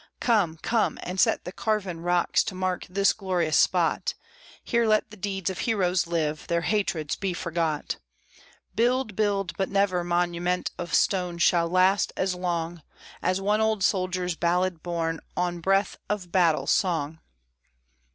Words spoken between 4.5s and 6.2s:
Here let the deeds of heroes